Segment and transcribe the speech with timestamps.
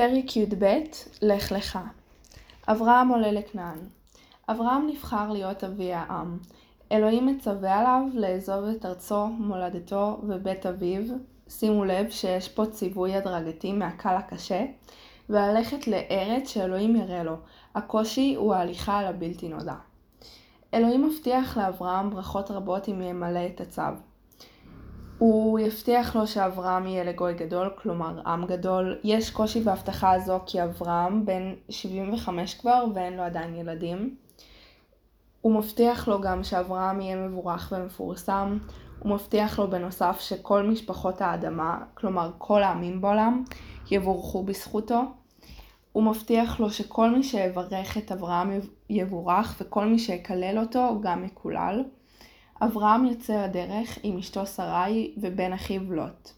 [0.00, 0.64] פרק י"ב
[1.22, 1.78] לך לך
[2.68, 3.78] אברהם עולה לכנען
[4.48, 6.38] אברהם נבחר להיות אבי העם.
[6.92, 11.02] אלוהים מצווה עליו לעזוב את ארצו, מולדתו ובית אביו,
[11.48, 14.64] שימו לב שיש פה ציווי הדרגתי מהקל לקשה,
[15.30, 17.36] וללכת לארץ שאלוהים יראה לו.
[17.74, 19.74] הקושי הוא ההליכה על הבלתי נודע.
[20.74, 23.82] אלוהים מבטיח לאברהם ברכות רבות אם ימלא את הצו.
[25.20, 28.98] הוא יבטיח לו שאברהם יהיה לגוי גדול, כלומר עם גדול.
[29.04, 34.16] יש קושי בהבטחה הזו כי אברהם בן 75 כבר ואין לו עדיין ילדים.
[35.40, 38.58] הוא מבטיח לו גם שאברהם יהיה מבורך ומפורסם.
[38.98, 43.44] הוא מבטיח לו בנוסף שכל משפחות האדמה, כלומר כל העמים בעולם,
[43.90, 45.02] יבורכו בזכותו.
[45.92, 51.84] הוא מבטיח לו שכל מי שיברך את אברהם יבורך וכל מי שיקלל אותו גם יקולל.
[52.62, 56.30] אברהם יוצא לדרך עם אשתו שרי ובן אחיו לוט.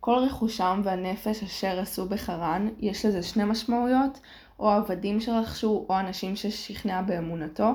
[0.00, 4.20] כל רכושם והנפש אשר עשו בחרן, יש לזה שני משמעויות,
[4.58, 7.70] או עבדים שרכשו או אנשים ששכנע באמונתו.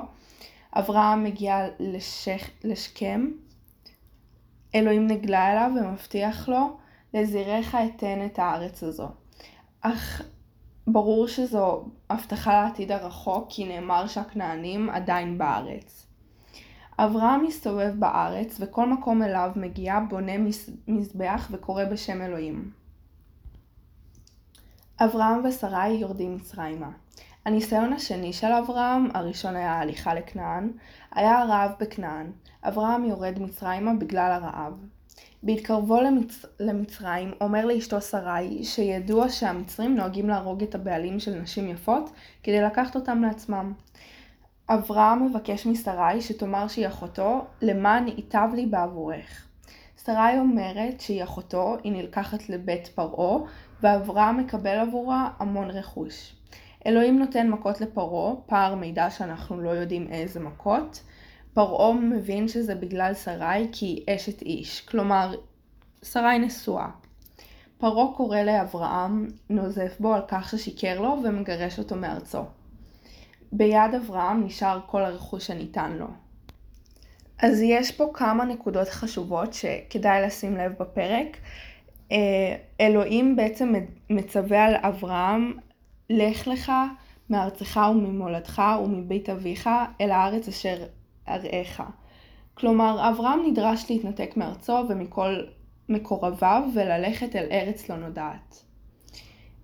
[0.72, 2.50] אברהם מגיע לשכ...
[2.64, 3.30] לשכם,
[4.74, 6.76] אלוהים נגלה אליו ומבטיח לו,
[7.14, 9.08] לזירך אתן את הארץ הזו.
[9.80, 10.22] אך
[10.86, 16.07] ברור שזו הבטחה לעתיד הרחוק, כי נאמר שהכנענים עדיין בארץ.
[16.98, 20.32] אברהם מסתובב בארץ, וכל מקום אליו מגיע בונה
[20.88, 22.70] מזבח וקורא בשם אלוהים.
[25.00, 26.90] אברהם ושרי יורדים מצרימה.
[27.44, 30.70] הניסיון השני של אברהם, הראשון היה ההליכה לכנען,
[31.14, 32.32] היה הרעב בכנען.
[32.62, 34.72] אברהם יורד מצרימה בגלל הרעב.
[35.42, 36.44] בהתקרבו למצ...
[36.60, 42.10] למצרים, אומר לאשתו שרי שידוע שהמצרים נוהגים להרוג את הבעלים של נשים יפות
[42.42, 43.72] כדי לקחת אותם לעצמם.
[44.70, 49.46] אברהם מבקש משרי שתאמר שהיא אחותו, למען ייטב לי בעבורך.
[50.04, 53.38] שרי אומרת שהיא אחותו, היא נלקחת לבית פרעה,
[53.82, 56.34] ואברהם מקבל עבורה המון רכוש.
[56.86, 61.02] אלוהים נותן מכות לפרעה, פער מידע שאנחנו לא יודעים איזה מכות.
[61.54, 65.34] פרעה מבין שזה בגלל שרי כי היא אשת איש, כלומר,
[66.02, 66.88] שרי נשואה.
[67.78, 72.42] פרעה קורא לאברהם, נוזף בו על כך ששיקר לו ומגרש אותו מארצו.
[73.52, 76.06] ביד אברהם נשאר כל הרכוש שניתן לו.
[77.42, 81.36] אז יש פה כמה נקודות חשובות שכדאי לשים לב בפרק.
[82.12, 83.74] אה, אלוהים בעצם
[84.10, 85.52] מצווה על אברהם,
[86.10, 86.72] לך לך
[87.30, 89.70] מארצך וממולדך ומבית אביך
[90.00, 90.76] אל הארץ אשר
[91.28, 91.82] אראך.
[92.54, 95.36] כלומר, אברהם נדרש להתנתק מארצו ומכל
[95.88, 98.64] מקורביו וללכת אל ארץ לא נודעת.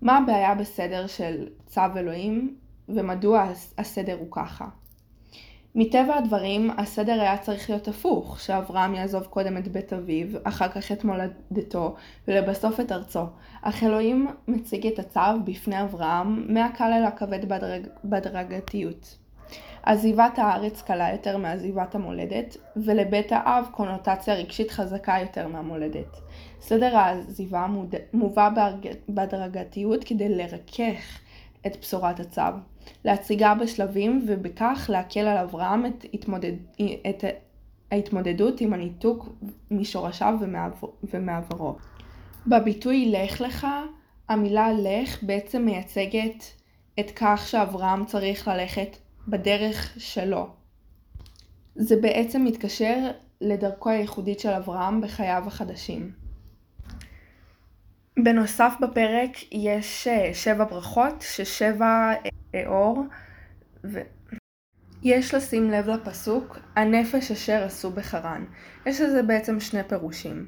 [0.01, 2.55] מה הבעיה בסדר של צו אלוהים?
[2.89, 3.47] ומדוע
[3.77, 4.65] הסדר הוא ככה.
[5.77, 10.91] מטבע הדברים, הסדר היה צריך להיות הפוך, שאברהם יעזוב קודם את בית אביו, אחר כך
[10.91, 11.95] את מולדתו,
[12.27, 13.23] ולבסוף את ארצו.
[13.61, 17.87] אך אלוהים מציג את הצו בפני אברהם מהקל אל הכבד בדרג...
[18.05, 19.17] בדרגתיות.
[19.83, 26.17] עזיבת הארץ קלה יותר מעזיבת המולדת, ולבית האב קונוטציה רגשית חזקה יותר מהמולדת.
[26.61, 27.67] סדר העזיבה
[28.13, 28.49] מובא
[29.07, 31.19] בהדרגתיות כדי לרכך
[31.65, 32.41] את בשורת הצו,
[33.05, 36.53] להציגה בשלבים ובכך להקל על אברהם את, התמודד,
[37.09, 37.23] את
[37.91, 39.29] ההתמודדות עם הניתוק
[39.71, 40.33] משורשיו
[41.03, 41.75] ומעברו.
[42.47, 43.67] בביטוי לך לך,
[44.29, 46.43] המילה לך בעצם מייצגת
[46.99, 48.97] את כך שאברהם צריך ללכת
[49.27, 50.47] בדרך שלו.
[51.75, 56.24] זה בעצם מתקשר לדרכו הייחודית של אברהם בחייו החדשים.
[58.19, 62.13] בנוסף בפרק יש אה, שבע ברכות ששבע
[62.55, 63.03] אה, אור
[63.83, 63.99] ו...
[65.03, 68.43] יש לשים לב לפסוק הנפש אשר עשו בחרן.
[68.85, 70.45] יש לזה בעצם שני פירושים.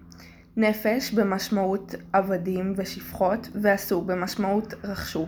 [0.57, 5.27] נפש במשמעות עבדים ושפחות ועשו במשמעות רכשו.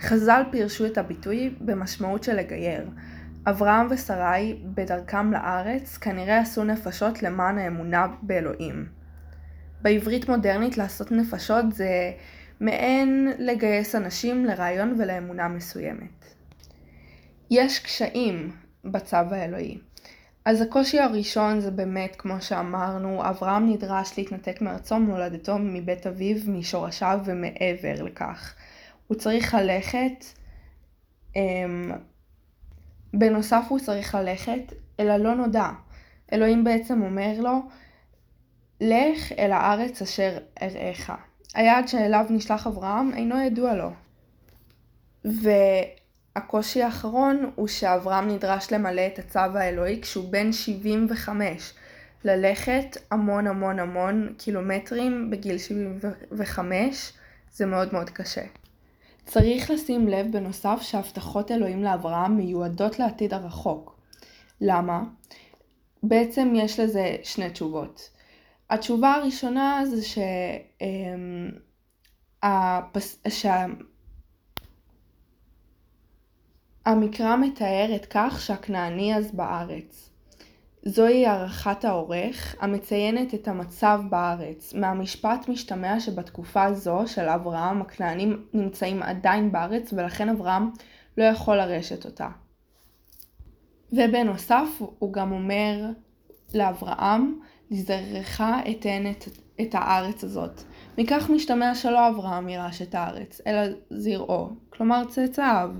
[0.00, 2.90] חז"ל פירשו את הביטוי במשמעות של לגייר.
[3.46, 9.03] אברהם ושרי בדרכם לארץ כנראה עשו נפשות למען האמונה באלוהים.
[9.84, 12.12] בעברית מודרנית לעשות נפשות זה
[12.60, 16.24] מעין לגייס אנשים לרעיון ולאמונה מסוימת.
[17.50, 18.50] יש קשיים
[18.84, 19.78] בצו האלוהי.
[20.44, 27.18] אז הקושי הראשון זה באמת, כמו שאמרנו, אברהם נדרש להתנתק מארצו, מולדתו, מבית אביו, משורשיו
[27.24, 28.54] ומעבר לכך.
[29.06, 30.24] הוא צריך ללכת,
[31.36, 31.92] אמ,
[33.14, 35.68] בנוסף הוא צריך ללכת אל הלא נודע.
[36.32, 37.60] אלוהים בעצם אומר לו,
[38.80, 41.12] לך אל הארץ אשר אראך.
[41.54, 43.90] היעד שאליו נשלח אברהם אינו ידוע לו.
[46.36, 51.72] והקושי האחרון הוא שאברהם נדרש למלא את הצו האלוהי כשהוא בן 75.
[52.24, 57.12] ללכת המון המון המון קילומטרים בגיל 75
[57.52, 58.44] זה מאוד מאוד קשה.
[59.26, 63.98] צריך לשים לב בנוסף שהבטחות אלוהים לאברהם מיועדות לעתיד הרחוק.
[64.60, 65.02] למה?
[66.02, 68.13] בעצם יש לזה שני תשובות.
[68.70, 70.18] התשובה הראשונה זה ש...
[72.42, 73.22] שהפס...
[73.28, 73.66] שה...
[76.86, 80.10] המקרא מתאר את כך שהכנעני אז בארץ.
[80.84, 84.74] זוהי הערכת העורך המציינת את המצב בארץ.
[84.74, 90.70] מהמשפט משתמע שבתקופה זו של אברהם הכנענים נמצאים עדיין בארץ ולכן אברהם
[91.18, 92.28] לא יכול לרשת אותה.
[93.92, 94.68] ובנוסף
[94.98, 95.86] הוא גם אומר
[96.54, 97.38] לאברהם
[97.74, 98.40] לזרעך
[98.70, 99.24] אתן את,
[99.60, 100.62] את הארץ הזאת.
[100.98, 103.60] מכך משתמע שלא אברהם ירש את הארץ, אלא
[103.90, 105.70] זרעו, כלומר צאצאיו.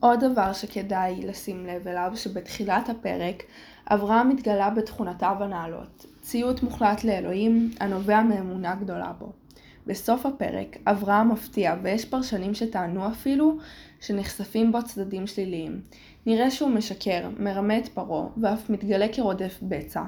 [0.00, 3.42] עוד דבר שכדאי לשים לב אליו שבתחילת הפרק
[3.90, 9.32] אברהם מתגלה בתכונותיו הנעלות, ציות מוחלט לאלוהים הנובע מאמונה גדולה בו.
[9.86, 13.56] בסוף הפרק אברהם מפתיע ויש פרשנים שטענו אפילו
[14.00, 15.80] שנחשפים בו צדדים שליליים.
[16.26, 20.02] נראה שהוא משקר, מרמה את פרעה ואף מתגלה כרודף בצע.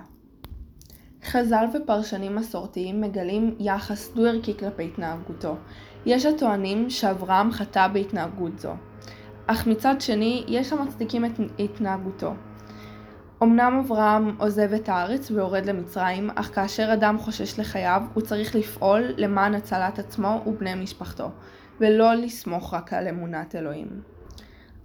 [1.24, 5.56] חז"ל ופרשנים מסורתיים מגלים יחס דו-ערכי כלפי התנהגותו.
[6.06, 8.72] יש הטוענים שאברהם חטא בהתנהגות זו.
[9.46, 12.34] אך מצד שני, יש המצדיקים את התנהגותו.
[13.42, 19.14] אמנם אברהם עוזב את הארץ ויורד למצרים, אך כאשר אדם חושש לחייו, הוא צריך לפעול
[19.16, 21.30] למען הצלת עצמו ובני משפחתו,
[21.80, 23.88] ולא לסמוך רק על אמונת אלוהים.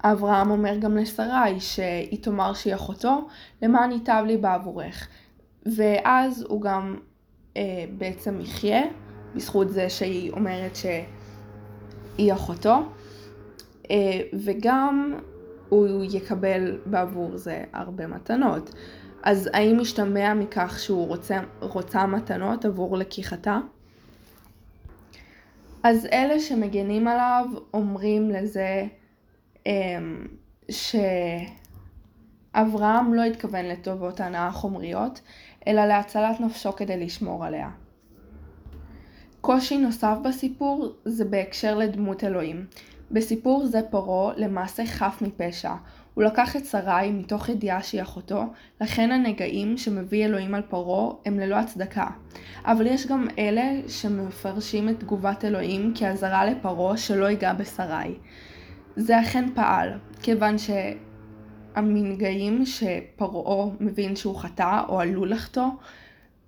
[0.04, 3.28] אברהם אומר גם לשרי שהיא תאמר שהיא אחותו,
[3.62, 5.08] למען ייטב לי בעבורך.
[5.66, 6.98] ואז הוא גם
[7.58, 8.82] אה, בעצם יחיה,
[9.36, 12.76] בזכות זה שהיא אומרת שהיא אחותו.
[13.92, 15.16] אה, וגם
[15.74, 18.74] הוא יקבל בעבור זה הרבה מתנות.
[19.24, 23.60] אז האם משתמע מכך שהוא רוצה, רוצה מתנות עבור לקיחתה?
[25.84, 28.86] אז אלה שמגנים עליו אומרים לזה
[29.66, 30.28] אמ,
[32.52, 35.22] שאברהם לא התכוון לטובות הנאה חומריות,
[35.68, 37.70] אלא להצלת נפשו כדי לשמור עליה.
[39.42, 42.66] קושי נוסף בסיפור זה בהקשר לדמות אלוהים.
[43.14, 45.74] בסיפור זה פרעה למעשה חף מפשע.
[46.14, 48.44] הוא לקח את שרי מתוך ידיעה שהיא אחותו,
[48.82, 52.08] לכן הנגעים שמביא אלוהים על פרעה הם ללא הצדקה.
[52.66, 58.16] אבל יש גם אלה שמפרשים את תגובת אלוהים כאזהרה לפרעה שלא ייגע בשרי.
[58.96, 59.90] זה אכן פעל,
[60.22, 60.56] כיוון
[61.76, 65.68] שהמנגעים שפרעה מבין שהוא חטא או עלול לחטוא,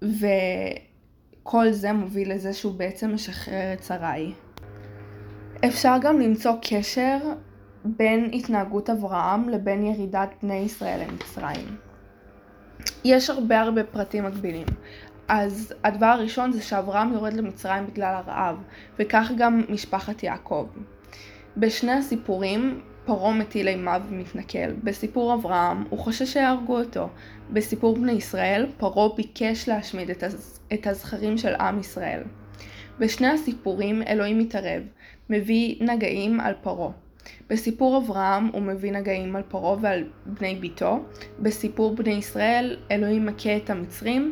[0.02, 4.34] וכל זה מוביל לזה שהוא בעצם משחרר את שרי.
[5.68, 7.18] אפשר גם למצוא קשר
[7.86, 11.78] בין התנהגות אברהם לבין ירידת בני ישראל למצרים.
[13.04, 14.68] יש הרבה הרבה פרטים מקבילים.
[15.28, 18.56] אז הדבר הראשון זה שאברהם יורד למצרים בגלל הרעב,
[19.00, 20.68] וכך גם משפחת יעקב.
[21.58, 24.72] בשני הסיפורים פרעה מטיל אימה ומתנכל.
[24.84, 27.10] בסיפור אברהם הוא חושש שיהרגו אותו.
[27.50, 30.60] בסיפור בני ישראל פרעה ביקש להשמיד את, הז...
[30.74, 32.24] את הזכרים של עם ישראל.
[33.00, 34.82] בשני הסיפורים אלוהים מתערב,
[35.30, 36.92] מביא נגעים על פרעה.
[37.50, 41.00] בסיפור אברהם הוא מביא נגעים על פרעה ועל בני ביתו.
[41.40, 44.32] בסיפור בני ישראל אלוהים מכה את המצרים,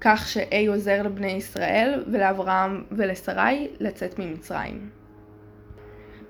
[0.00, 4.90] כך שאי עוזר לבני ישראל ולאברהם ולשרי לצאת ממצרים.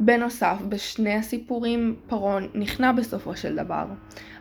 [0.01, 3.85] בנוסף, בשני הסיפורים פרעה נכנע בסופו של דבר.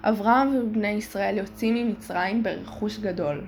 [0.03, 3.43] אברהם ובני ישראל יוצאים ממצרים ברכוש גדול.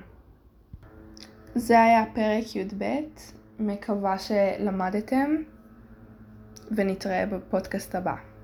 [1.55, 2.84] זה היה פרק י"ב,
[3.60, 5.36] מקווה שלמדתם.
[6.72, 8.35] ונתראה בפודקאסט הבא.